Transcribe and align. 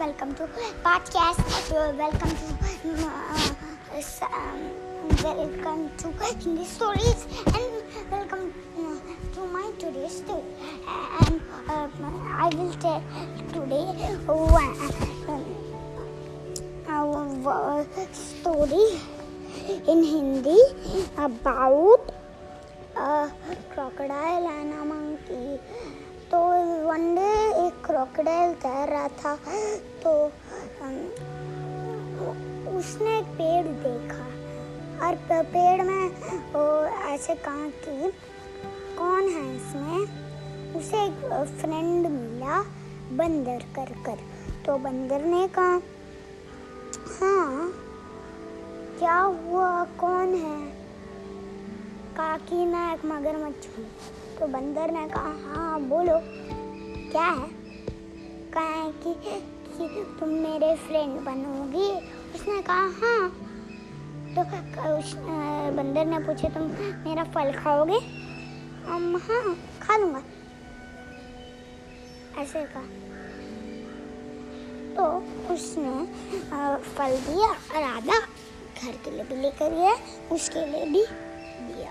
welcome 0.00 0.34
to 0.34 0.48
podcast. 0.82 1.44
Uh, 1.76 1.92
welcome 1.92 2.32
to 2.32 2.46
uh, 3.04 3.52
um, 4.32 4.60
welcome 5.22 5.90
to 6.00 6.08
Hindi 6.40 6.64
stories 6.64 7.26
and 7.52 7.72
welcome 8.10 8.48
uh, 8.80 8.96
to 9.34 9.40
my 9.52 9.70
today's 9.78 10.16
story. 10.24 10.40
And 10.88 11.42
uh, 11.68 11.88
I 12.32 12.48
will 12.56 12.72
tell 12.80 13.02
today 13.52 13.92
one 14.24 14.72
uh, 16.88 17.04
uh, 17.50 17.84
story 18.14 18.86
in 19.86 20.02
Hindi 20.02 20.56
about 21.18 22.19
crocodile 28.20 28.54
तैर 28.54 28.88
रहा 28.88 29.08
था 29.08 29.34
तो 30.02 30.10
उसने 32.70 33.18
एक 33.18 33.26
पेड़ 33.26 33.66
देखा 33.66 35.06
और 35.06 35.14
पेड़ 35.44 35.82
में 35.82 36.08
वो 36.52 36.64
ऐसे 37.08 37.34
कहा 37.34 37.68
कि, 37.84 38.10
कौन 38.98 39.28
है 39.28 39.44
इसमें? 39.56 40.74
उसे 40.74 41.04
एक 41.04 41.46
फ्रेंड 41.60 42.06
मिला 42.06 42.60
बंदर 43.12 43.64
कर 43.76 43.92
कर। 44.06 44.18
तो 44.66 44.76
बंदर 44.78 45.24
ने 45.24 45.46
कहा 45.48 45.80
हाँ 47.20 47.72
क्या 48.98 49.18
हुआ? 49.18 49.84
कौन 50.00 50.34
है? 50.34 50.58
कहा 52.16 52.36
कि, 52.36 52.66
मैं 52.66 52.92
एक 52.94 53.04
मगरमच्छ 53.04 53.66
हूँ। 53.78 53.86
तो 54.40 54.46
बंदर 54.48 54.90
ने 54.90 55.08
कहा 55.08 55.32
हाँ 55.46 55.80
बोलो, 55.80 56.20
क्या 57.12 57.26
है? 57.26 57.59
कहा 58.50 58.88
कि, 59.02 59.14
कि 59.68 60.16
तुम 60.20 60.28
मेरे 60.28 60.74
फ्रेंड 60.76 61.20
बनोगी। 61.20 61.90
उसने 62.34 62.62
कहा 62.62 62.86
हाँ। 63.00 63.28
तो 64.34 64.42
उस 64.98 65.14
बंदर 65.76 66.06
ने 66.06 66.18
पूछे 66.18 66.48
तुम 66.48 66.62
मेरा 67.04 67.24
फल 67.34 67.52
खाओगे? 67.52 67.98
हम 68.86 69.16
हाँ 69.24 69.54
खा 69.82 69.96
लूँगा। 69.96 70.22
ऐसे 72.38 72.64
कहा। 72.64 72.82
तो 74.96 75.04
उसने 75.54 75.94
फल 76.96 77.16
दिया 77.26 77.48
और 77.48 77.82
आधा 77.82 78.18
घर 78.18 78.92
के 79.04 79.10
लिए 79.10 79.24
भी 79.24 79.36
लेकर 79.36 79.70
गया 79.70 79.94
उसके 80.32 80.66
लिए 80.66 80.84
भी 80.86 81.04
दिया। 81.66 81.90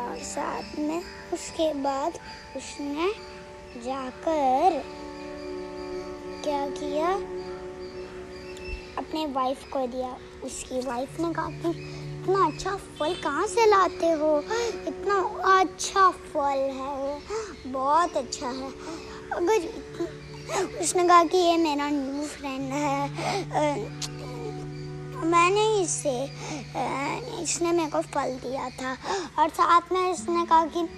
और 0.00 0.18
साथ 0.24 0.78
में 0.78 1.02
उसके 1.32 1.72
बाद 1.82 2.18
उसने 2.56 3.12
जाकर 3.84 4.82
क्या 6.44 6.66
किया? 6.70 7.08
अपने 8.98 9.24
वाइफ 9.32 9.64
को 9.72 9.86
दिया। 9.86 10.16
उसकी 10.44 10.80
वाइफ 10.80 11.20
ने 11.20 11.32
कहा 11.34 11.50
कि 11.50 11.70
इतना 11.70 12.46
अच्छा 12.46 12.70
फल 12.98 13.14
कहाँ 13.14 13.46
से 13.46 13.66
लाते 13.66 14.10
हो? 14.20 14.38
इतना 14.88 15.18
अच्छा 15.52 16.08
फल 16.10 16.60
है 16.78 17.72
बहुत 17.72 18.16
अच्छा 18.16 18.46
है। 18.48 18.70
अगर 19.32 19.68
उसने 20.80 21.06
कहा 21.08 21.24
कि 21.24 21.38
ये 21.38 21.56
मेरा 21.56 21.88
न्यू 21.90 22.26
फ्रेंड 22.26 22.72
है। 22.72 23.08
मैंने 25.26 25.64
इसे 25.82 26.18
इसने 27.42 27.72
मेरे 27.72 27.90
को 27.90 28.00
फल 28.14 28.38
दिया 28.44 28.68
था। 28.70 28.96
और 29.38 29.48
साथ 29.50 29.92
में 29.92 30.10
इसने 30.10 30.46
कहा 30.46 30.66
कि 30.66 30.88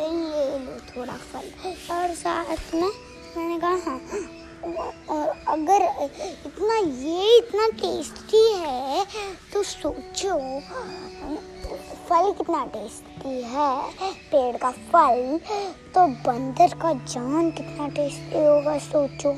ले 0.00 0.58
लो 0.58 0.78
थोड़ा 0.88 1.16
फल। 1.32 1.46
और 1.94 2.14
साथ 2.14 2.74
में 2.74 2.90
मैंने 3.38 3.58
कहा 3.60 3.76
हाँ 3.84 3.98
और 5.10 5.28
अगर 5.48 5.82
इतना, 6.44 6.76
ये 6.76 7.36
इतना 7.38 7.66
टेस्टी 7.80 8.42
है 8.54 9.04
तो 9.52 9.62
सोचो, 9.62 10.34
फल 12.08 12.32
कितना 12.38 12.64
टेस्टी 12.72 13.34
है, 13.44 13.70
पेड़ 14.30 14.56
का 14.56 14.70
फल 14.70 15.38
तो 15.94 16.06
बंदर 16.26 16.74
का 16.82 16.92
जान 16.94 17.50
कितना 17.50 17.88
टेस्टी 17.88 18.38
होगा, 18.38 18.78
सोचो। 18.80 19.32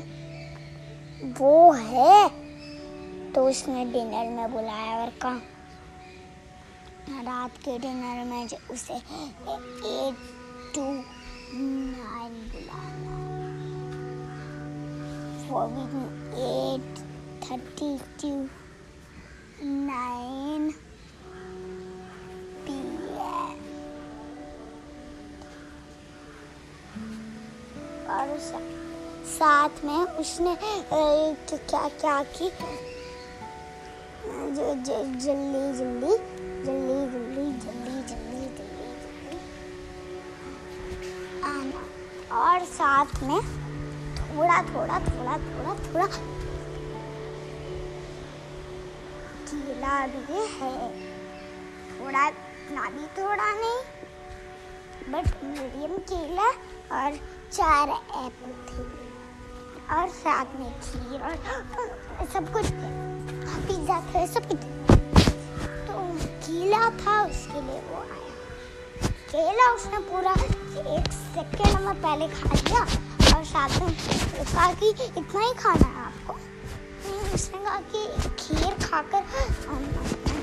वो 1.39 1.71
है 1.71 2.29
तो 3.33 3.47
उसने 3.49 3.85
डिनर 3.85 4.29
में 4.31 4.51
बुलाया 4.53 4.93
और 5.01 5.09
कहा, 5.21 5.39
रात 7.23 7.57
के 7.65 7.77
डिनर 7.79 8.23
में 8.25 8.41
उसे 8.45 8.93
एट 8.93 10.15
टू 10.75 10.83
नाइन 11.53 12.33
बुलाना। 12.51 13.10
seven, 15.51 16.07
eight, 16.33 16.93
thirty-two, 17.43 18.49
nine 19.61 20.67
p.m. 22.65 23.57
और 28.09 28.27
साथ 29.33 29.83
में 29.85 30.01
उसने 30.23 30.55
क्या 30.61 31.87
क्या 31.99 32.17
की 32.37 32.49
जल्दी 34.55 34.73
जल्दी 34.87 35.63
जल्दी 35.79 36.13
जल्दी 36.65 36.97
जल्दी 37.11 37.45
जल्दी 37.63 38.41
जल्दी 39.03 39.37
आना 41.51 41.81
और 42.43 42.65
साथ 42.77 43.23
में 43.23 43.39
थोड़ा 44.41 44.61
थोड़ा 44.65 44.99
थोड़ा 44.99 45.33
थोड़ा 45.37 45.73
थोड़ा। 45.85 46.05
केला 49.49 49.97
भी 50.07 50.39
है। 50.53 50.77
थोड़ा, 51.89 52.27
इतना 52.27 52.89
भी 52.89 53.05
थोड़ा 53.17 53.49
नहीं 53.51 53.79
बट 55.09 55.43
मीडियम 55.43 55.97
केला 56.11 56.47
और 56.97 57.17
चार 57.51 57.89
एप्पल 57.89 58.53
थे। 58.69 58.83
और 59.95 60.09
साथ 60.09 60.55
में 60.55 60.71
खीर 60.79 61.21
और 61.21 61.35
सब 62.33 62.51
कुछ 62.53 62.65
पिज्जा 63.67 63.99
थे, 64.09 64.25
सब 64.27 64.47
कुछ 64.47 64.59
तो 65.87 65.93
केला 66.45 66.83
था, 66.99 67.21
उसके 67.25 67.61
लिए 67.61 67.79
वो 67.81 68.01
आया। 68.01 69.07
केला 69.29 69.71
उसने 69.73 69.99
पूरा 70.09 70.33
एक 70.95 71.11
सेकेंड 71.13 71.79
में 71.79 71.95
पहले 72.01 72.27
खा 72.27 72.53
लिया। 72.53 72.85
में। 73.55 73.95
कहा 74.45 74.73
कि 74.73 74.89
इतना 74.89 75.39
ही 75.41 75.53
खाना 75.53 75.87
है 75.87 76.05
आपको। 76.05 76.33
उसने 77.33 77.65
कहा 77.65 77.79
कि 77.95 78.05
खीर 78.39 78.87
खाकर 78.87 79.23
हम 79.67 79.85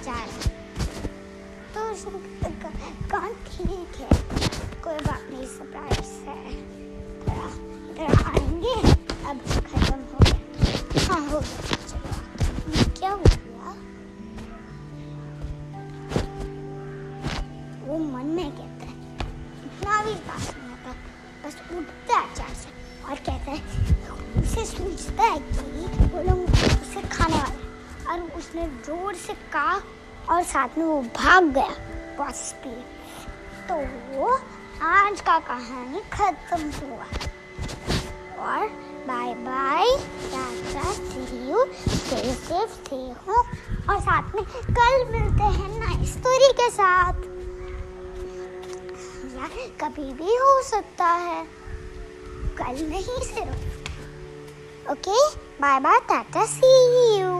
जा 0.05 0.17
तो 1.75 1.81
उसने 1.93 2.51
कहा 3.13 3.29
ठीक 3.29 4.01
है? 4.01 4.09
कोई 4.83 4.95
बात 4.95 5.29
नहीं 5.31 5.47
सरप्राइज़ 5.47 6.13
है। 6.29 6.38
साथ 30.59 30.79
में 30.79 30.85
वो 30.85 31.01
भाग 31.17 31.45
गया 31.55 31.75
बहुत 32.19 32.37
स्पीड 32.37 33.67
तो 33.69 33.75
आज 34.85 35.21
का 35.21 35.39
कहानी 35.49 36.01
खत्म 36.13 36.71
हुआ। 36.79 37.05
और 38.47 38.67
bye 39.07 39.35
bye 39.45 39.95
tata 40.33 40.93
see 40.93 41.51
you 41.51 41.65
stay 41.89 42.23
safe 42.35 42.75
stay 42.75 42.97
home 42.97 43.91
और 43.91 44.01
साथ 44.01 44.35
में 44.35 44.45
कल 44.81 45.05
मिलते 45.13 45.53
हैं 45.59 45.71
नई 45.79 46.07
स्टोरी 46.07 46.53
के 46.61 46.69
साथ। 46.71 47.23
या 49.37 49.49
कभी 49.83 50.13
भी 50.15 50.37
हो 50.37 50.63
सकता 50.71 51.13
है। 51.27 51.43
कल 52.59 52.87
नहीं 52.89 53.21
सिर्फ़। 53.33 54.91
Okay 54.93 55.27
bye 55.61 55.81
bye 55.81 56.01
tata 56.09 56.45
see 56.57 56.73
you 57.21 57.38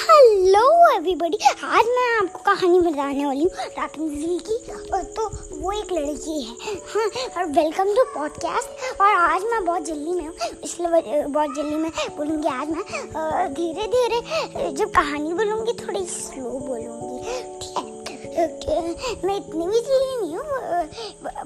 hello 0.00 0.60
everybody 0.90 1.38
आज 1.64 1.86
मैं 1.86 2.04
आपको 2.18 2.38
कहानी 2.44 2.78
बताने 2.80 3.24
वाली 3.26 3.40
हूँ 3.40 3.64
रापंजिल 3.78 4.38
की। 4.46 4.56
और 4.92 5.02
तो 5.16 5.26
वो 5.56 5.72
एक 5.72 5.92
लड़की 5.92 6.40
है। 6.42 6.74
हाँ 6.92 7.08
और 7.36 7.50
वेलकम 7.50 7.92
टू 7.96 8.04
पॉडकास्ट 8.14 9.00
और 9.00 9.08
आज 9.08 9.42
मैं 9.50 9.64
बहुत 9.64 9.84
जल्दी 9.86 10.12
में 10.12 10.26
हूँ, 10.26 10.34
इसलिए 10.64 11.22
बहुत 11.24 11.54
जल्दी 11.56 11.76
में 11.76 11.90
बोलूँगी 12.16 12.48
आज 12.48 12.68
मैं। 12.68 13.52
धीरे 13.54 13.86
धीरे 13.86 14.72
जब 14.72 14.90
कहानी 14.90 15.34
बोलूँगी, 15.34 15.72
थोड़ी 15.82 16.04
स्लो 16.06 16.58
बोलूँगी। 16.60 17.38
ठीक 17.60 18.68
है? 18.68 18.80
मैं 19.24 19.36
इतनी 19.36 19.66
भी 19.66 19.80
जल्दी 19.80 20.16
नहीं 20.16 20.36
हूँ 20.36 20.44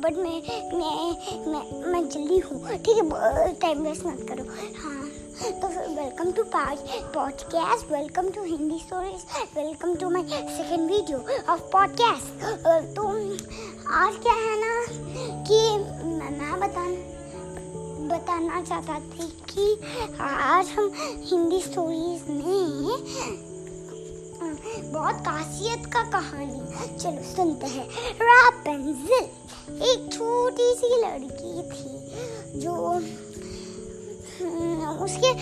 बट 0.01 0.17
मैं 0.17 0.39
मैं 0.75 0.95
मैं 1.53 1.93
मैं 1.93 2.09
जल्दी 2.09 2.39
हूँ। 2.39 2.67
ठीक 2.69 2.97
है? 2.97 3.53
टाइम 3.55 3.83
वेस्ट 3.89 4.07
मत 4.07 4.27
करो। 4.29 4.45
हाँ। 4.83 5.04
तो 5.43 5.69
welcome 5.69 6.31
to 6.33 6.43
podcast 7.15 7.93
welcome 7.93 8.29
to 8.31 8.43
Hindi 8.43 8.79
stories 8.79 9.25
welcome 9.57 9.95
to 9.95 10.11
my 10.11 10.23
second 10.29 10.91
video 10.91 11.19
of 11.53 11.61
podcast 11.61 12.45
तो 12.97 13.07
आज 13.91 14.15
क्या 14.23 14.33
है 14.33 14.61
ना 14.61 14.87
कि 15.43 15.59
मैं 16.07 16.61
बताना 16.61 17.15
बताना 18.15 18.63
चाहता 18.63 19.01
थी 19.01 19.27
कि 19.51 19.81
आज 20.21 20.69
हम 20.69 20.93
हिंदी 20.99 21.61
स्टोरीज 21.61 22.29
में, 22.31 22.87
बहुत 24.93 25.15
खासियत 25.15 25.87
का 25.87 26.03
कहानी। 26.11 26.99
चलो 26.99 27.37
सुनते 27.37 27.67
हैं। 27.67 27.89
रापेंजिल 28.15 29.13
एक 29.83 30.11
छोटी 30.13 30.75
सी 30.75 31.03
लड़की 31.03 31.63
थी 31.63 31.95
जो 32.61 33.01
उसके 35.05 35.33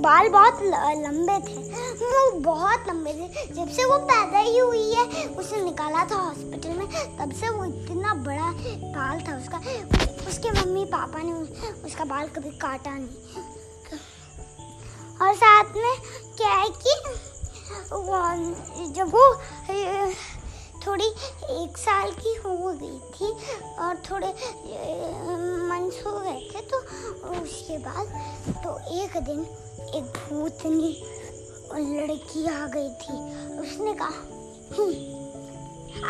बाल 0.00 0.28
बहुत 0.28 0.62
लंबे 0.62 1.38
थे। 1.46 1.56
वो 2.00 2.30
बहुत 2.40 2.84
लंबे 2.88 3.12
थे। 3.12 3.46
जब 3.54 3.68
से 3.68 3.84
वो 3.84 3.98
पैदा 4.00 4.38
ही 4.38 4.58
हुई 4.58 4.92
है, 4.92 5.26
उसे 5.28 5.60
निकाला 5.60 6.04
था 6.04 6.16
हॉस्पिटल 6.16 6.70
में, 6.70 6.86
तब 7.18 7.32
से 7.32 7.48
वो 7.48 7.64
इतना 7.64 8.14
बड़ा 8.14 8.52
बाल 8.90 9.20
था 9.20 9.36
उसका। 9.36 9.58
उसके 10.28 10.50
मम्मी 10.50 10.84
पापा 10.84 11.22
ने 11.22 11.32
उसका 11.82 12.04
बाल 12.04 12.28
कभी 12.28 12.50
काटा 12.58 12.90
नहीं। 12.90 13.08
और 15.22 15.34
साथ 15.34 15.64
में 15.76 15.96
क्या 16.36 16.50
है 16.50 16.68
कि 16.76 16.92
जब 18.92 19.06
वो 19.08 19.24
थोड़ी 20.86 21.06
एक 21.62 21.78
साल 21.78 22.10
की 22.10 22.34
हो 22.34 22.56
गई 22.72 22.98
थी 23.14 23.30
और 23.78 23.96
थोड़े 24.10 24.28
मंथ 25.68 26.06
हो 26.06 26.18
गए 26.20 26.40
थे 26.50 26.60
तो 26.60 26.78
उसके 27.42 27.78
बाद 27.78 28.06
तो 28.64 28.70
एक 29.02 29.16
दिन 29.24 29.40
एक 29.96 30.04
भूतनी 30.18 30.92
लड़की 31.72 32.46
आ 32.46 32.66
गई 32.66 32.88
थी। 33.02 33.16
उसने 33.60 33.94
कहा 33.94 34.28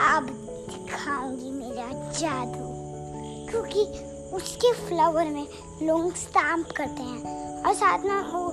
आप 0.09 0.23
दिखाऊँगी 0.23 1.51
मेरा 1.51 1.89
जादू। 2.13 2.69
क्योंकि 3.51 3.83
उसके 4.37 4.73
फ्लावर 4.73 5.25
में 5.25 5.47
लोग 5.83 6.15
स्टाम्प 6.17 6.71
करते 6.77 7.03
हैं 7.03 7.65
और 7.65 7.75
साथ 7.75 7.99
में 7.99 8.21
वो 8.33 8.51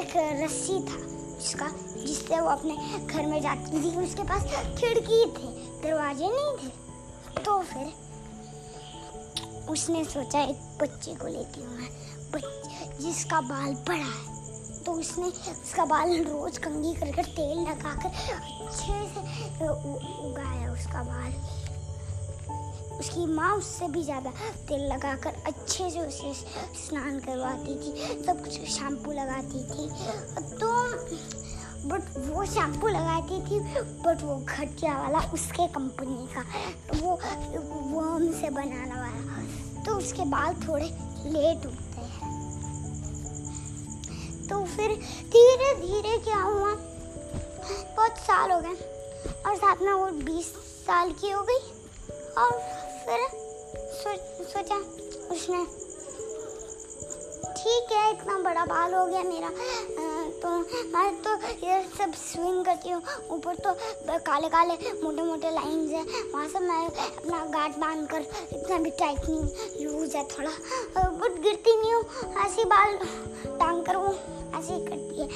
एक 0.00 0.12
रस्सी 0.42 0.78
था। 0.80 0.98
उसका 1.40 1.68
जिससे 2.06 2.40
वो 2.40 2.48
अपने 2.48 2.76
घर 3.06 3.26
में 3.26 3.42
जाती 3.42 3.82
थी, 3.82 3.96
उसके 3.96 4.22
पास 4.22 4.42
खिड़की 4.78 5.24
थे, 5.24 5.48
दरवाजे 5.82 6.28
नहीं 6.28 6.56
थे। 6.56 6.72
तो 7.42 7.62
फिर 7.62 7.92
उसने 9.68 10.04
सोचा, 10.04 10.40
एक 10.40 10.78
बच्चे 10.82 11.14
को 11.14 11.26
लेती 11.26 11.60
हूँ 11.60 11.76
मैं। 11.76 11.88
जिसका 13.00 13.40
बाल 13.40 13.74
बड़ा 13.74 14.04
है। 14.04 14.40
तो 14.84 14.92
उसने 14.92 15.24
उसका 15.24 15.84
बाल 15.84 16.24
रोज 16.24 16.58
कंगी 16.58 16.94
कर 16.94 17.12
कर 17.12 17.24
तेल 17.24 17.58
लगाकर 17.58 18.08
अच्छे 18.08 19.08
से 19.08 19.68
उगाया 19.68 20.72
उसका 20.72 21.02
बाल। 21.02 21.59
उसकी 23.00 23.26
माँ 23.26 23.52
उससे 23.56 23.86
भी 23.88 24.02
ज़्यादा 24.04 24.30
तेल 24.68 24.86
लगाकर 24.86 25.42
अच्छे 25.46 25.90
से 25.90 26.00
उसे 26.00 26.32
स्नान 26.78 27.18
करवाती 27.20 27.74
थी, 27.76 28.24
सब 28.24 28.42
कुछ 28.44 28.60
शैम्पू 28.70 29.12
लगाती 29.12 29.62
थी। 29.64 29.88
तो 30.58 30.68
बट 31.88 32.02
वो 32.26 32.44
शैम्पू 32.46 32.88
लगाती 32.88 33.40
थी 33.42 33.60
बट 34.04 34.22
वो 34.22 34.36
घटिया 34.38 34.96
वाला 34.98 35.20
उसके 35.34 35.66
कंपनी 35.74 36.26
का, 36.34 36.44
वो 36.96 37.14
वर्म 37.92 38.30
से 38.40 38.50
बनाने 38.50 39.00
वाला। 39.00 39.82
तो 39.84 39.96
उसके 39.96 40.24
बाल 40.30 40.54
थोड़े 40.66 40.86
लेट 41.26 41.66
उठते 41.66 42.00
हैं। 42.00 42.28
तो 44.48 44.64
फिर 44.66 44.94
धीरे 45.32 45.74
धीरे 45.76 46.16
क्या 46.24 46.40
हुआ? 46.42 46.74
बहुत 47.96 48.18
साल 48.18 48.50
हो 48.50 48.60
गए, 48.60 48.76
और 49.46 49.56
साथ 49.56 49.82
में 49.82 49.92
वो 49.92 50.06
बीस 50.24 50.46
साल 50.86 51.12
की 51.20 51.30
हो 51.30 51.42
गई, 51.42 51.62
और 52.38 52.52
फिर 53.10 53.22
सो, 53.92 54.10
सोचा 54.48 54.76
उसने। 55.34 55.64
ठीक 57.54 57.92
है 57.92 58.10
इतना 58.10 58.38
बड़ा 58.38 58.64
बाल 58.64 58.94
हो 58.94 59.04
गया 59.06 59.22
मेरा। 59.22 59.48
तो 60.42 60.48
मैं 60.92 61.10
तो 61.22 61.34
ये 61.66 61.82
सब 61.98 62.12
स्विंग 62.16 62.64
करती 62.64 62.90
हूँ। 62.90 63.02
ऊपर 63.30 63.54
तो 63.56 63.72
काले 64.26 64.48
काले 64.48 64.74
मोटे 65.02 65.22
मोटे 65.22 65.50
लाइंस 65.50 65.90
है। 65.90 66.02
वहाँ 66.32 66.48
से 66.48 66.60
मैं 66.60 66.84
अपना 66.86 67.44
गार्ड 67.54 67.76
बाँध 67.80 68.08
कर 68.10 68.20
इतना 68.52 68.78
भी 68.78 68.90
टाइट 69.00 69.28
नहीं 69.28 69.86
लूज 69.86 70.16
है 70.16 70.24
थोड़ा। 70.28 70.50
बट 70.96 71.40
गिरती 71.42 71.76
नहीं 71.80 71.94
हूँ। 71.94 72.04
ऐसी 72.46 72.64
बाल 72.74 72.96
टांग 73.60 73.84
कर 73.86 73.96
वो, 73.96 74.14
ऐसे 74.58 74.78
करती 74.86 75.20
है। 75.20 75.26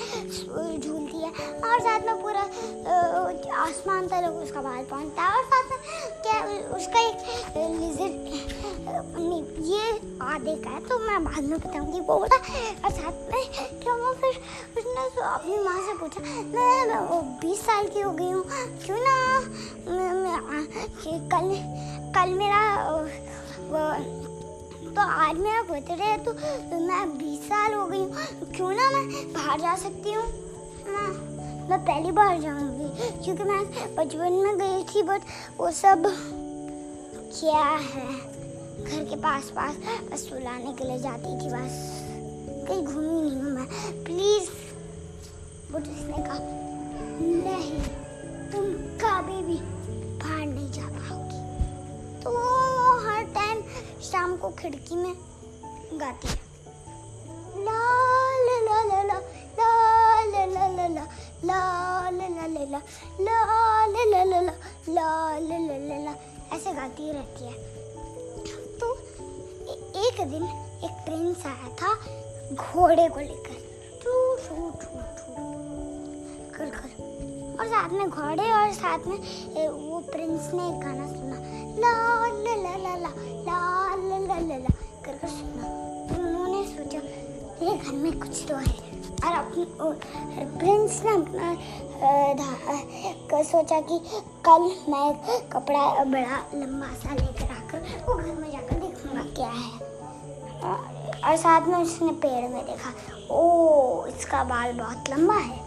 झूलती 0.78 1.18
है। 1.18 1.30
और 1.60 1.80
साथ 1.80 2.06
में 2.06 2.22
पूरा 2.22 2.42
आसमान 3.62 4.08
तक 4.08 4.40
उसका 4.42 4.60
बाल 4.62 4.84
पहुँचता 4.84 5.22
है। 5.22 5.36
और 5.36 5.44
साथ 5.44 5.64
में 5.70 5.78
क्या, 6.22 6.36
उसका 6.76 7.00
एक 7.00 7.16
लिजर 7.80 8.12
ये 9.64 9.84
आधे 10.22 10.54
का 10.62 10.70
है। 10.70 10.80
तो 10.88 10.98
मैं 10.98 11.22
बाद 11.24 11.42
में 11.42 11.58
बताऊँगी 11.58 12.00
वो 12.00 12.18
बोला 12.18 12.36
और 12.84 12.90
साथ 12.92 13.16
में 13.32 13.42
क्या 13.82 13.92
हुआ, 13.92 14.12
फिर 14.14 14.32
उसने 14.78 14.93
तो 14.94 15.22
अपनी 15.22 15.56
माँ 15.58 15.80
से 15.82 15.92
पूछा 15.98 16.20
मैं 16.20 16.98
वो 17.08 17.20
बीस 17.40 17.60
साल 17.60 17.86
की 17.86 18.00
हो 18.00 18.10
गई 18.10 18.30
हूँ 18.30 18.44
क्यों 18.84 18.96
ना 18.96 19.40
मैं, 19.90 20.12
मैं, 20.12 20.66
कल 21.28 21.48
कल 22.14 22.34
मेरा 22.34 22.60
वो, 22.90 23.80
तो 24.94 25.00
आज 25.00 25.36
मेरा 25.36 25.62
बर्थडे 25.62 26.04
है 26.04 26.24
तो 26.24 26.32
मैं 26.86 27.08
बीस 27.18 27.40
साल 27.40 27.74
हो 27.74 27.86
गई 27.86 27.98
हूँ 27.98 28.52
क्यों 28.56 28.70
ना 28.70 28.90
मैं 28.90 29.32
बाहर 29.32 29.60
जा 29.60 29.76
सकती 29.76 30.12
हूँ? 30.12 30.24
हाँ, 30.88 31.08
मैं 31.70 31.78
पहली 31.84 32.12
बार 32.12 32.40
जाऊँगी 32.40 33.24
क्योंकि 33.24 33.44
मैं 33.44 33.64
बचपन 33.94 34.32
में 34.32 34.58
गई 34.58 34.84
थी 34.84 35.02
बट 35.02 35.20
वो 35.58 35.70
सब 35.70 36.02
क्या 37.40 37.62
है 37.62 38.06
घर 38.84 39.04
के 39.10 39.16
पास 39.16 39.50
पास 39.50 39.76
बस 40.12 40.28
सुलाने 40.28 40.72
के 40.72 40.84
लिए 40.84 40.98
जाती 40.98 41.38
थी 41.40 41.50
बस 41.50 41.80
कहीं 42.68 42.84
घूमी 42.84 43.22
नहीं 43.22 43.42
हूँ 43.42 43.50
मैं 43.50 43.66
प्लीज़ 44.04 44.63
बट 45.74 45.88
उसने 45.88 46.22
कहा 46.26 46.38
नहीं 47.44 47.80
तुम 48.52 48.72
कभी 49.02 49.42
भी 49.42 49.58
बाहर 50.22 50.46
नहीं 50.46 50.70
जा 50.72 50.88
पाओगी 50.96 52.22
तो 52.22 52.36
हर 53.06 53.24
टाइम 53.34 53.62
शाम 54.10 54.36
को 54.36 54.50
खिड़की 54.60 54.96
में 54.96 55.14
गाती 56.00 56.28
है 56.28 56.42
ऐसे 66.54 66.72
गाती 66.72 67.10
रहती 67.12 67.44
है 67.44 67.52
तो 68.78 68.92
एक 70.04 70.20
दिन 70.30 70.44
एक 70.84 71.02
प्रिंस 71.06 71.46
आया 71.46 71.68
था 71.80 71.94
घोड़े 72.54 73.08
को 73.08 73.20
लेकर 73.20 73.56
टू 74.04 74.14
टू 74.38 74.70
टू 74.80 75.00
टू 75.18 75.23
साथ 77.74 77.90
में 77.90 78.08
घोड़े 78.08 78.50
और 78.52 78.72
साथ 78.72 79.06
में 79.06 79.16
वो 79.68 79.98
प्रिंस 80.10 80.50
ने 80.54 80.66
एक 80.66 80.74
गाना 80.80 81.06
सुना 81.08 81.36
ला 81.80 81.88
ला 82.34 82.54
ला 82.56 82.74
ला 82.76 82.94
ला 82.96 83.08
ला 83.46 83.94
ला 83.96 84.18
ला 84.18 84.38
ला 84.40 84.58
ला 84.58 84.68
कर 85.06 85.12
कर 85.12 85.28
सुना 85.28 85.62
तो 86.08 86.14
उन्होंने 86.20 86.60
सोचा 86.66 86.98
ये 87.62 87.76
घर 87.76 87.94
में 87.94 88.18
कुछ 88.20 88.44
तो 88.48 88.56
है 88.56 88.74
और 89.24 89.32
अपनी 89.34 89.64
प्रिंस 90.58 91.02
ने 91.04 91.12
अपना 91.14 91.54
सोचा 93.42 93.80
कि 93.90 93.98
कल 94.46 94.62
मैं 94.88 95.06
कपड़ा 95.52 95.82
बड़ा 96.04 96.38
लंबा 96.54 96.88
सा 96.94 97.14
लेकर 97.14 97.52
आकर 97.52 97.78
वो 98.08 98.14
घर 98.14 98.34
में 98.34 98.50
जाकर 98.50 98.80
देखूँगा 98.80 99.22
क्या 99.34 99.50
है 99.50 99.70
और 101.20 101.36
साथ 101.36 101.66
में 101.68 101.78
उसने 101.78 102.12
पेड़ 102.22 102.48
में 102.50 102.64
देखा 102.66 102.92
ओ 103.34 104.06
इसका 104.08 104.44
बाल 104.44 104.72
बहुत 104.78 105.10
लंबा 105.10 105.36
है 105.44 105.58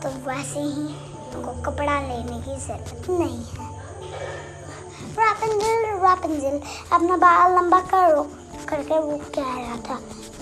तो 0.00 0.08
वैसे 0.26 0.60
ही 0.60 1.15
तुमको 1.36 1.52
कपड़ा 1.62 2.00
लेने 2.00 2.38
की 2.40 2.54
ज़रूरत 2.56 3.08
नहीं 3.10 3.44
है। 3.46 3.64
रापंजिल 5.16 5.84
रापंजिल 6.02 6.60
अपना 6.92 7.16
बाल 7.16 7.54
लंबा 7.54 7.80
करो, 7.92 8.22
करके 8.68 8.98
वो 8.98 9.18
कह 9.34 9.50
रहा 9.56 9.76
था। 9.88 9.98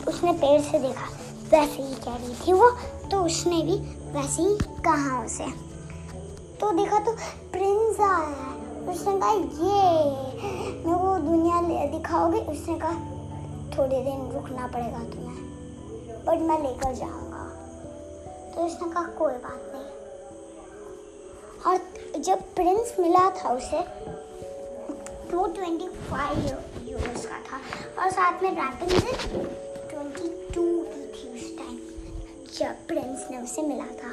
उसने 0.09 0.33
पेड़ 0.35 0.61
से 0.61 0.79
देखा, 0.79 1.07
वैसे 1.51 1.83
ही 1.83 1.95
कह 1.97 2.17
रही 2.17 2.35
थी 2.37 2.53
वो 2.53 2.71
तो 3.11 3.23
उसने 3.25 3.63
भी 3.63 3.77
वैसे 4.15 4.43
ही 4.43 4.57
कहा 4.85 5.25
उसे। 5.25 5.47
तो 6.61 6.71
देखा 6.73 6.99
तो 6.99 7.13
प्रिंस 7.53 8.01
आया 8.01 8.19
है। 8.19 8.53
उसने 8.87 9.19
कहा, 9.19 9.33
ये 9.33 9.83
मैं 10.87 10.95
वो 10.95 11.17
दुनिया 11.21 11.61
दिखाओगे? 11.89 12.41
उसने 12.53 12.79
कहा, 12.79 12.95
थोड़े 13.77 14.01
दिन 14.01 14.31
रुकना 14.33 14.67
पड़ेगा 14.67 14.99
तुम्हें, 15.11 15.39
बट 16.27 16.49
मैं 16.49 16.63
लेकर 16.63 16.95
जाऊँगा। 16.95 17.45
तो 18.55 18.67
उसने 18.67 18.91
कहा, 18.91 19.03
कोई 19.19 19.33
बात 19.35 19.71
नहीं 19.73 19.74
और 21.67 21.79
जब 22.19 22.41
प्रिंस 22.55 22.95
मिला 23.01 23.29
था 23.31 23.53
उसे 23.55 23.79
वो 25.33 25.47
ट्वेंटी 25.47 25.89
फाइव 26.11 26.39
यूरोस 26.89 27.27
का 27.27 27.39
था। 27.49 27.61
और 28.03 28.11
साथ 28.11 28.43
में 28.43 28.51
रैपिंजल 28.51 29.13
ट्वेंटी 29.91 30.29
टू 30.55 30.65
की 30.85 31.07
थी 31.13 31.29
उस 31.35 31.47
टाइम 31.59 31.79
जब 32.59 32.87
प्रिंस 32.89 33.27
ने 33.31 33.43
उसे 33.43 33.63
मिला 33.63 33.87
था। 34.03 34.11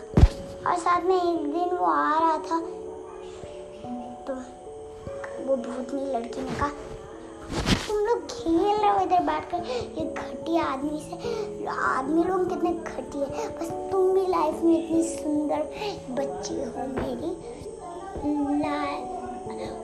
और 0.69 0.77
साथ 0.79 1.01
में 1.01 1.15
एक 1.15 1.41
दिन 1.53 1.77
वो 1.77 1.85
आ 1.85 2.19
रहा 2.19 2.37
था 2.37 2.59
तो 4.27 4.33
वो 5.45 5.55
भूतनी 5.57 6.05
लड़की 6.13 6.41
ने 6.41 6.55
कहा 6.59 6.71
तुम 7.91 8.05
लोग 8.05 8.19
खेल 8.31 8.77
रहे 8.81 8.89
हो 8.89 8.99
इधर 9.01 9.23
बैठ 9.25 9.49
कर 9.51 9.63
ये 9.97 10.03
घटिया 10.05 10.63
आदमी 10.63 10.99
से 10.99 11.65
आदमी 11.69 12.23
लोग 12.23 12.47
कितने 12.49 12.69
घटिया 12.71 13.25
बस 13.57 13.71
तुम 13.91 14.13
भी 14.13 14.21
लाइफ 14.27 14.61
में 14.63 14.77
इतनी 14.77 15.01
सुंदर 15.07 15.61
बच्ची 16.19 16.53
हो 16.55 16.85
मेरी। 16.93 17.31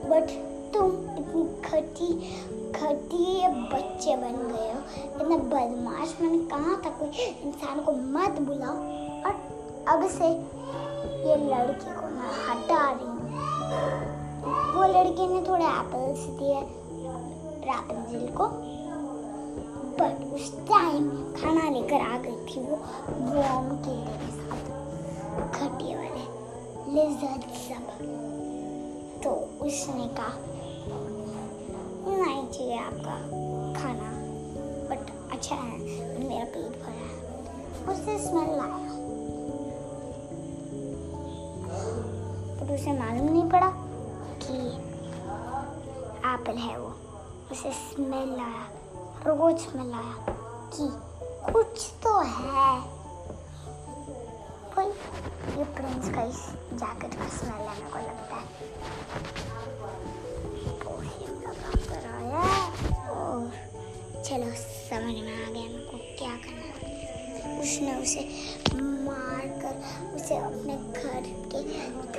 बट 0.08 0.30
तुम 0.74 0.86
इतनी 1.18 1.42
घटी 1.70 2.08
घटी 2.72 3.26
बच्चे 3.74 4.16
बन 4.16 4.40
गए 4.54 4.70
हो। 4.72 4.80
इतना 5.04 5.36
बदमाश 5.36 6.16
मैंने 6.20 6.38
कहा 6.54 6.80
था 6.84 6.96
कोई 6.98 7.28
इंसान 7.44 7.80
को 7.80 7.92
मत 8.16 8.40
बुलाओ। 8.48 8.76
और 9.26 9.34
अब 9.94 10.08
से 10.16 10.32
ये 11.28 11.36
लड़की 11.44 12.00
को 12.00 12.08
मैं 12.16 12.32
हटा 12.48 12.82
रही 12.90 13.06
हूँ। 13.06 13.20
वो 14.74 14.92
लड़की 14.98 15.26
ने 15.34 15.48
थोड़े 15.48 15.64
एप्पल्स 15.64 16.26
दिए 16.40 16.60
रापंजिल 17.68 18.26
को। 18.36 18.48
बट 19.98 20.16
उस 20.34 20.52
टाइम 20.68 21.10
खाना 21.34 21.70
लेकर 21.70 22.00
आ 22.02 22.18
गई 22.18 22.38
थी 22.46 22.60
वो 22.60 22.76
कीड़े 23.84 24.14
के 24.16 24.30
साथ। 24.32 24.64
खट्टे 25.54 25.90
वाले 25.96 26.24
लिजर्ड 26.94 27.42
सब। 27.62 27.86
तो 29.24 29.30
उसने 29.64 30.06
कहा, 30.16 30.34
नहीं 32.08 32.44
चाहिए 32.48 32.78
आपका 32.78 33.16
खाना 33.74 34.10
बट 34.90 35.02
अच्छा 35.32 35.54
है, 35.54 35.78
मेरा 36.28 36.44
पेट 36.44 36.72
भरा 36.82 37.02
है। 37.02 37.16
उससे 37.88 38.14
स्मेल 38.18 38.60
आया। 38.60 38.88
पर 42.58 42.74
उसे 42.74 42.92
मालूम 42.92 43.28
नहीं 43.32 43.48
पड़ा 43.50 43.70
कि 44.42 44.56
एप्पल 46.28 46.56
है 46.58 46.78
वो। 46.78 46.87
उसे 47.52 47.70
स्मेल 47.72 48.32
आया, 48.40 48.64
रोज 49.26 49.58
स्मेल 49.58 49.92
आया 49.92 50.16
कि 50.74 50.88
कुछ 51.52 51.90
तो 52.02 52.18
है। 52.20 52.72
कोई 54.74 54.88
ये 55.58 55.64
प्रिंस 55.76 56.14
का 56.14 56.22
इस 56.22 56.40
जैकेट 56.72 57.14
का 57.14 57.28
स्मेल 57.28 57.52
है, 57.52 57.74
मेरे 57.74 57.90
को 57.90 57.98
लगता 57.98 58.36
है। 58.36 58.46
और 63.08 63.50
चलो, 64.24 64.50
समझ 64.90 65.16
में 65.16 65.34
आ 65.34 65.50
गया 65.50 65.62
मेरे 65.62 66.16
क्या 66.18 66.34
करना 66.36 66.66
उसने 67.60 67.92
उसे 68.02 68.22
मार 68.74 69.46
कर 69.62 69.74
उसे 70.16 70.36
अपने 70.36 70.74
घर 71.02 71.22
के 71.52 71.62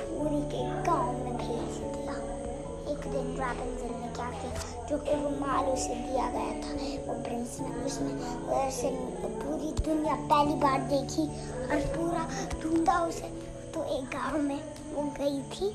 पूरी 0.00 0.42
के 0.52 0.62
गाँव 0.82 1.12
में 1.12 1.36
भेज 1.36 1.78
दिया। 1.84 2.14
एक 2.92 3.02
दिन 3.12 3.36
राबिन्सन 3.36 3.92
ने 4.00 4.08
क्या 4.14 4.30
किया? 4.30 4.69
जो 4.90 4.98
कि 4.98 5.14
रुमाल 5.14 5.64
उसे 5.64 5.94
दिया 5.94 6.30
गया 6.30 6.50
था। 6.50 6.72
वो 7.06 7.22
प्रिंस 7.24 7.58
ने 7.60 7.68
उसने 7.68 8.12
वैसे 8.54 8.90
पूरी 9.28 9.72
दुनिया 9.72 10.14
पहली 10.14 10.54
बार 10.54 10.80
देखी 10.80 11.26
और 11.64 11.96
पूरा 11.96 12.30
ढूंढा 12.60 13.06
उसे। 13.06 13.50
तो 13.74 13.98
एक 13.98 14.04
गाँव 14.04 14.38
में 14.38 14.60
वो 14.94 15.02
गई 15.02 15.42
थी, 15.42 15.68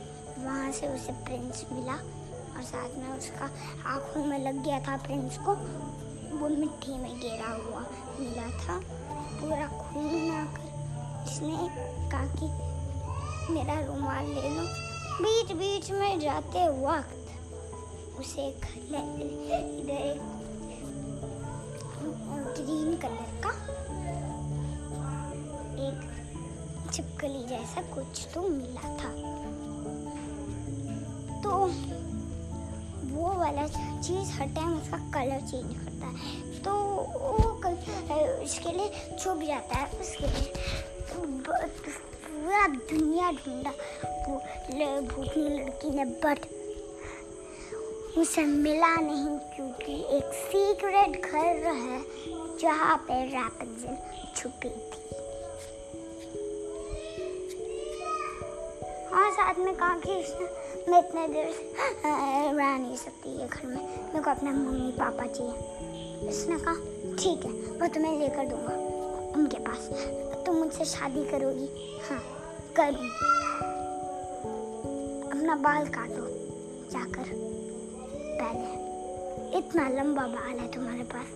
वहाँ 0.45 0.71
से 0.71 0.87
उसे 0.87 1.11
प्रिंस 1.11 1.65
मिला 1.71 1.93
और 2.55 2.63
साथ 2.63 2.97
में 2.97 3.17
उसका 3.17 3.49
आँखों 3.89 4.25
में 4.25 4.39
लग 4.39 4.63
गया 4.63 4.79
था 4.79 4.97
प्रिंस 4.97 5.37
को। 5.37 5.51
वो 6.37 6.49
मिट्टी 6.49 6.97
में 6.97 7.19
गिरा 7.19 7.49
हुआ 7.49 7.85
मिला 8.19 8.49
था। 8.65 8.81
पूरा 9.41 9.67
खून 9.67 10.31
आकर 10.31 10.65
उसने 11.23 11.57
कहा 12.11 12.25
कि, 12.25 12.45
मेरा 13.53 13.79
रुमाल 13.79 14.25
ले 14.25 14.49
लो। 14.49 14.67
बीच 15.23 15.51
बीच 15.51 15.91
में 15.91 16.19
जाते 16.19 16.67
वक्त 16.67 17.24
उसे 18.19 18.47
इधर 18.47 20.05
ग्रीन 22.57 22.95
कलर 22.97 23.31
का 23.43 23.51
एक 25.87 26.91
छिपकली 26.93 27.43
जैसा 27.47 27.81
कुछ 27.93 28.27
तो 28.33 28.41
मिला 28.41 28.85
था। 28.99 29.09
तो 31.43 31.51
वो 33.15 33.33
वाला 33.39 33.67
चीज़ 33.67 34.31
हर 34.31 34.47
टाइम 34.55 34.71
उसका 34.77 34.97
कलर 35.13 35.41
चेंज 35.41 35.73
करता 35.75 36.07
है। 36.07 36.61
तो 36.63 36.71
वो 36.71 37.39
उसके 38.43 38.71
लिए 38.71 38.89
छुप 39.19 39.37
जाता 39.47 39.77
है, 39.77 39.85
उसके 39.99 40.27
लिए 40.27 40.49
पूरा 41.11 42.67
दुनिया 42.67 43.31
ढूंढा। 43.31 43.71
वो 44.27 44.35
भूतनी 45.01 45.47
लड़की 45.49 45.89
ने, 45.89 46.05
बट 46.05 46.39
उसे 48.17 48.45
मिला 48.45 48.95
नहीं 48.95 49.37
क्योंकि 49.37 49.93
एक 50.17 50.23
सीक्रेट 50.33 51.25
घर 51.31 51.73
है 51.73 52.01
जहाँ 52.57 52.97
पे 52.97 53.23
रैपिंजल 53.25 53.97
छुपी 54.35 54.69
थी। 54.69 55.01
हाँ 59.13 59.31
साथ 59.31 59.59
में 59.59 59.75
कहा 59.75 59.97
कि 60.07 60.11
मैं 60.91 60.99
इतने 60.99 61.27
देर 61.27 61.51
से 61.51 61.71
रह 62.57 62.77
नहीं 62.77 62.95
सकती 62.95 63.41
ये 63.41 63.47
घर 63.47 63.65
में। 63.65 63.75
मेरे 63.75 64.19
को 64.19 64.31
अपने 64.31 64.51
मम्मी 64.51 64.91
पापा 64.91 65.25
चाहिए। 65.27 66.29
उसने 66.29 66.59
कहा, 66.59 66.75
ठीक 67.15 67.45
है 67.45 67.79
मैं 67.79 67.89
तुम्हें 67.89 68.19
लेकर 68.19 68.45
दूँगा। 68.45 68.73
उनके 69.35 69.59
पास। 69.59 69.89
तुम 70.45 70.55
मुझसे 70.55 70.85
शादी 70.85 71.25
करोगी। 71.25 71.99
हाँ 72.09 72.23
करूँगी। 72.75 73.09
अपना 75.29 75.55
बाल 75.55 75.87
काटो, 75.87 76.27
जाकर। 76.91 77.55
पहले 78.41 79.57
इतना 79.57 79.83
लंबा 79.89 80.27
बाल 80.27 80.59
है 80.59 80.67
तुम्हारे 80.71 81.03
पास। 81.03 81.29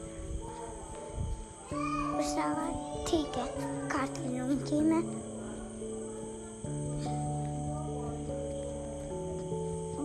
उसने 2.19 2.41
कहा 2.41 2.67
ठीक 3.07 3.37
है 3.37 3.45
काट 3.89 4.17
लूँगी 4.27 4.79
मैं। 4.81 5.03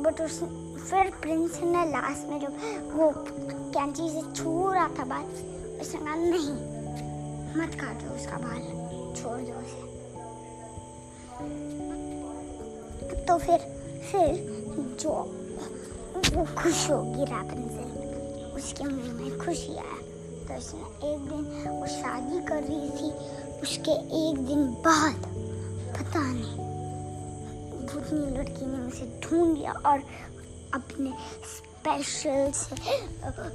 बट 0.02 0.20
उस 0.20 0.38
फिर 0.90 1.10
प्रिंस 1.22 1.60
ने 1.64 1.84
लास्ट 1.90 2.28
में 2.28 2.38
जब 2.40 2.52
वो 2.92 3.10
कैंची 3.16 4.08
से 4.10 4.22
छू 4.32 4.50
रहा 4.72 4.88
था 4.98 5.04
बाल। 5.04 5.24
उसने 5.80 6.00
कहा, 6.00 6.14
नहीं, 6.14 6.52
मत 7.56 7.74
काटो 7.80 8.14
उसका 8.14 8.36
बाल, 8.36 8.62
छोड़ 9.16 9.40
दो 9.40 9.54
उसे। 9.60 9.82
तो 13.24 13.38
फिर 13.38 13.58
फिर 14.10 14.28
जो 15.00 15.12
वो 16.34 16.44
खुश 16.58 16.90
होगी 16.90 17.24
से। 17.26 17.82
उसके 18.54 18.84
मुँह 18.84 19.12
में 19.12 19.38
खुशी 19.38 19.76
आया 19.76 19.98
तो 20.46 20.54
उसने 20.54 21.10
एक 21.10 21.20
दिन 21.28 21.42
वो 21.70 21.86
शादी 21.86 22.40
कर 22.46 22.62
रही 22.62 22.90
थी, 22.90 23.10
उसके 23.62 23.92
एक 24.20 24.38
दिन 24.46 24.66
बाद, 24.86 25.20
पता 25.96 26.20
नहीं 26.22 26.56
भूतनी 27.86 28.26
लड़की 28.36 28.66
ने 28.66 28.78
उसे 28.78 29.06
ढूंढ 29.22 29.56
लिया 29.56 29.72
और 29.86 30.02
अपने 30.74 31.12
स्पेशल 31.46 32.50
से 32.54 32.74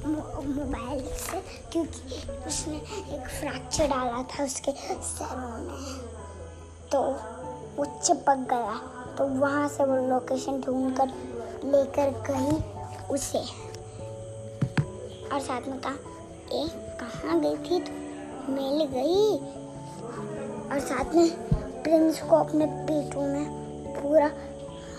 मोबाइल 0.08 1.04
से, 1.18 1.40
क्योंकि 1.72 2.22
उसने 2.48 2.78
एक 3.16 3.28
फ्रैक्चर 3.30 3.88
डाला 3.88 4.24
था 4.24 4.44
उसके 4.44 4.72
सरों 4.72 5.58
में। 5.60 6.00
तो 6.92 7.02
वो 7.78 7.86
चिपक 7.98 8.48
गया। 8.50 8.78
तो 9.18 9.26
वहाँ 9.40 9.68
से 9.70 9.84
वो 9.84 9.96
लोकेशन 10.08 10.62
ढूंढ 10.62 10.96
कर 10.98 11.08
लेकर 11.64 12.10
गई 12.10 12.64
उसे। 13.14 13.70
और 15.34 15.40
साथ 15.40 15.62
में 15.62 15.80
कहा, 15.80 15.94
ए, 16.52 16.68
कहाँ 17.00 17.40
गई 17.40 17.56
थी 17.56 17.80
तो? 17.80 18.10
मिल 18.52 18.86
गई? 18.86 19.38
और 20.72 20.80
साथ 20.80 21.14
में 21.14 21.30
प्रिंस 21.84 22.22
को 22.22 22.36
अपने 22.36 22.66
पेटों 22.66 23.22
में 23.22 23.46
पूरा 23.94 24.28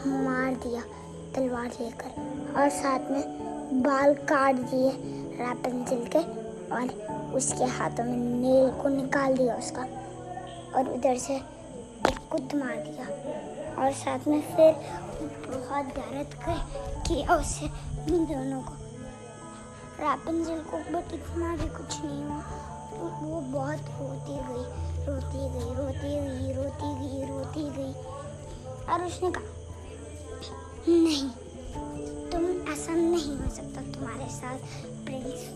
मार 0.06 0.54
दिया, 0.54 0.82
तलवार 1.34 1.66
लेकर। 1.66 2.10
और 2.56 2.68
साथ 2.68 3.00
में 3.10 3.22
बाल 3.82 4.14
काट 4.14 4.54
दिए 4.54 4.90
रैपेंसिल 5.44 6.08
के 6.16 6.18
और 6.74 7.10
उसके 7.34 7.64
हाथों 7.64 8.04
में 8.04 8.16
नेल 8.16 8.70
को 8.70 8.88
निकाल 8.88 9.36
दिया 9.36 9.56
उसका। 9.56 9.82
और 10.76 10.88
उधर 10.88 11.18
से 11.18 11.34
एक 11.34 12.30
खुद 12.32 12.48
मार 12.54 12.76
दिया। 12.76 13.06
और 13.78 13.92
साथ 13.92 14.28
में 14.28 14.40
फिर 14.40 14.72
बहुत 15.22 15.86
दर्द 15.86 16.34
कर 16.34 16.58
किया 17.08 17.36
उसे 17.36 17.66
इन 18.14 18.24
दोनों 18.26 18.62
को 18.62 18.74
रापंजल 20.02 20.58
को 20.58 20.78
बट 20.78 21.14
इतना 21.14 21.56
भी 21.56 21.68
कुछ 21.68 22.00
नहीं 22.04 22.24
हुआ। 22.24 22.40
तो 22.90 23.08
वो 23.26 23.40
बहुत 23.40 23.78
रोती 23.78 24.36
गई 24.48 24.64
रोती 25.06 25.48
गई 25.48 25.74
रोती 25.74 26.12
गई 26.20 26.52
रोती 26.52 26.94
गई 27.00 27.26
रोती 27.28 27.64
गई। 27.70 27.92
और 28.92 29.04
उसने 29.06 29.30
कहा, 29.30 29.42
नहीं, 30.88 31.30
तुम 32.30 32.72
ऐसा 32.72 32.92
नहीं 32.92 33.36
हो 33.36 33.50
सकता 33.54 33.80
तुम्हारे 33.80 34.28
साथ, 34.30 34.58
प्रिंस। 35.04 35.48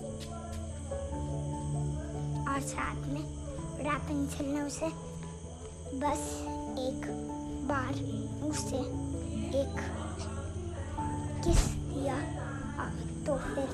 और 2.49 2.61
साथ 2.61 3.07
में 3.07 3.25
रापंजल 3.85 4.45
ने 4.45 4.63
उसे 4.63 4.89
बस 5.99 6.23
एक 6.79 7.34
बार 7.65 7.93
उसे 8.49 8.81
एक 9.61 9.77
किस 11.45 11.63
दिया? 11.89 12.17
तो 13.27 13.37
फिर 13.45 13.69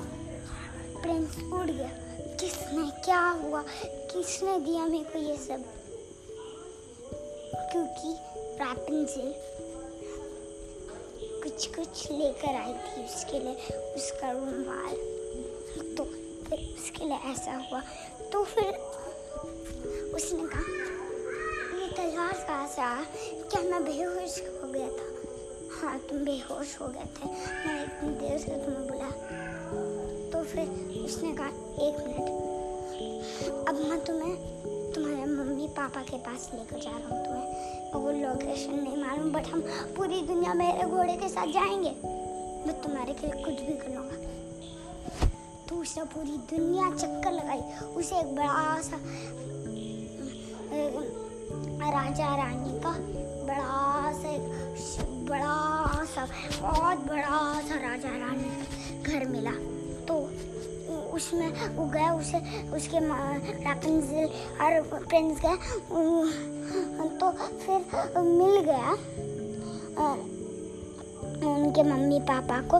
प्रिंस 1.01 1.37
उड़ 1.53 1.69
गया। 1.69 1.89
किसने 2.35 2.89
क्या 3.05 3.21
हुआ? 3.29 3.63
किसने 4.11 4.59
दिया 4.59 4.85
मेरे 4.85 5.03
को 5.03 5.19
ये 5.19 5.37
सब? 5.37 5.63
क्योंकि 7.71 8.13
रापंजल 8.59 9.33
कुछ 11.43 11.65
कुछ 11.75 12.11
लेकर 12.11 12.55
आई 12.55 12.73
थी 12.73 13.03
उसके 13.05 13.39
लिए, 13.39 13.55
उसका 13.95 14.31
रुमाल 14.31 14.95
तो 15.95 16.03
फिर 16.03 16.59
उसके 16.59 17.05
लिए 17.05 17.31
ऐसा 17.31 17.53
हुआ। 17.53 17.81
तो 18.31 18.43
फिर 18.43 18.73
उसने 20.15 20.47
कहा 20.47 20.80
तलवार 21.91 22.33
कहाँ 22.47 22.67
से 22.67 22.81
आया। 22.81 23.03
क्या 23.51 23.61
मैं 23.61 23.83
बेहोश 23.83 24.39
हो 24.63 24.71
गया 24.71 24.87
था? 24.87 25.07
हाँ 25.81 25.97
तुम 25.99 26.17
बेहोश 26.17 26.77
हो 26.81 26.87
गए 26.87 27.07
थे। 27.15 27.25
मैं 27.65 27.83
इतनी 27.83 28.09
देर 28.19 28.37
से 28.37 28.51
तुम्हें 28.65 28.87
बुला। 28.87 29.09
तो 30.31 30.43
फिर 30.43 30.65
उसने 31.05 31.31
कहा, 31.31 31.47
एक 31.87 31.95
मिनट। 32.07 33.67
अब 33.69 33.75
मैं 33.89 33.99
तुम्हें, 34.05 34.35
तुम्हारे 34.93 35.25
मम्मी 35.25 35.67
पापा 35.67 36.01
के 36.01 36.17
पास 36.17 36.49
लेकर 36.53 36.79
जा 36.79 36.91
रहा 36.91 37.07
हूँ 37.09 37.25
तुम्हें। 37.25 37.69
वो 37.93 38.11
लोकेशन 38.11 38.73
नहीं 38.73 38.97
मालूम 38.97 39.31
बट 39.31 39.47
हम 39.47 39.61
पूरी 39.95 40.21
दुनिया 40.21 40.53
मेरे 40.53 40.87
घोड़े 40.87 41.13
के 41.13 41.29
साथ 41.29 41.47
जाएँगे। 41.47 41.89
मैं 42.67 42.81
तुम्हारे 42.81 43.13
के 43.13 43.27
लिए 43.27 43.43
कुछ 43.43 43.61
भी 43.61 43.77
करूँगा 43.77 44.29
तो 45.69 45.75
उसने 45.75 46.03
पूरी 46.03 46.37
दुनिया 46.49 46.89
चक्कर 46.89 47.31
लगाई। 47.31 47.61
उसे 47.95 48.19
एक 48.19 48.35
बड़ा 48.35 48.81
सा 48.81 48.97
राजा 51.91 52.35
रानी 52.35 52.79
का 52.79 52.91
बड़ा 53.47 54.11
सा 54.13 54.31
बड़ा 55.29 56.03
सा, 56.05 56.25
बहुत 56.61 56.99
बड़ा 57.07 57.39
सा 57.61 57.75
राजा 57.81 58.09
रानी 58.09 58.49
का 59.03 59.11
घर 59.11 59.25
मिला। 59.27 59.51
तो 60.05 60.15
उसमें 61.15 61.75
वो 61.75 61.85
गए 61.85 62.09
उसे, 62.09 62.37
उसके 62.71 62.99
रापंजल 63.63 64.25
और 64.63 64.81
प्रिंस 65.05 65.41
गए। 65.41 65.57
तो 67.19 67.31
फिर 67.31 67.79
मिल 68.19 68.59
गया। 68.61 68.91
उनके 71.47 71.83
मम्मी 71.83 72.19
पापा 72.19 72.61
को 72.61 72.77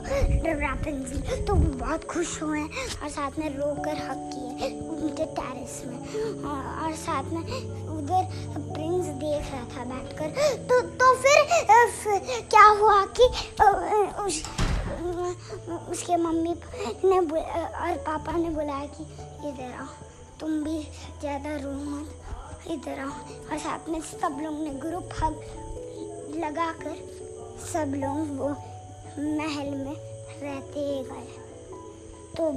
रापंजल 0.58 1.44
तो 1.44 1.54
वो 1.54 1.70
बहुत 1.78 2.04
खुश 2.04 2.42
हुए 2.42 2.62
और 2.62 3.08
साथ 3.08 3.38
में 3.38 3.48
रोकर 3.56 3.96
हक 4.10 4.30
किए 4.34 4.70
उनके 4.80 5.24
टेरेस 5.38 5.82
में। 5.86 5.98
और 6.44 6.92
साथ 6.96 7.24
में 7.24 7.42
उधर 8.02 8.24
प्रिंस 8.72 9.06
देख 9.22 9.50
रहा 9.52 9.64
था 9.72 9.84
बैठकर। 9.84 10.28
तो 10.68 10.80
तो 10.98 11.14
फिर, 11.22 11.38
फिर 12.02 12.18
क्या 12.50 12.66
हुआ 12.80 13.04
कि 13.18 13.26
उस 14.24 14.42
उसके 15.90 16.16
मम्मी 16.16 16.54
ने 17.04 17.18
और 17.18 17.96
पापा 18.06 18.32
ने 18.32 18.48
बुलाया 18.50 18.86
कि 18.96 19.04
इधर 19.48 19.72
आओ 19.72 19.86
तुम 20.40 20.62
भी 20.64 20.78
ज़्यादा 21.20 21.54
रो 21.56 21.72
मत 21.90 22.68
इधर 22.72 22.98
आओ। 23.00 23.10
और 23.50 23.58
साथ 23.58 23.88
में 23.88 24.00
सब 24.00 24.38
लोग 24.42 24.54
ने 24.62 24.70
ग्रुप 24.80 25.08
हग 25.22 25.34
लगा 26.36 26.70
कर 26.82 26.96
सब 27.72 27.94
लोग 27.96 28.36
वो 28.38 28.48
महल 29.18 29.70
में 29.76 29.96
रहते 30.42 31.02
गए। 31.04 31.26
तो 32.36 32.52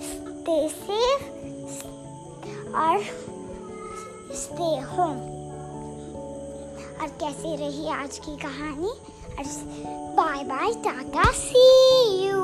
स्टे 0.00 0.68
सेफ़ 0.70 1.22
और 2.76 2.96
स्टे 4.42 4.68
होम 4.90 5.18
और 7.02 7.08
कैसी 7.20 7.56
रही 7.56 7.88
आज 7.90 8.18
की 8.26 8.36
कहानी? 8.36 8.92
Bye 10.16 10.44
bye 10.44 10.72
tata 10.84 11.30
see 11.40 11.64
you 12.26 12.43